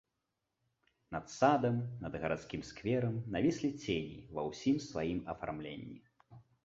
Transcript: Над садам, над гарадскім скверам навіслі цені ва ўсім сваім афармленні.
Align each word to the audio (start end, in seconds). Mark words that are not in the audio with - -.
Над 1.15 1.25
садам, 1.33 1.77
над 2.05 2.13
гарадскім 2.23 2.63
скверам 2.69 3.19
навіслі 3.35 3.71
цені 3.85 4.17
ва 4.39 4.47
ўсім 4.49 4.81
сваім 4.89 5.21
афармленні. 5.35 5.97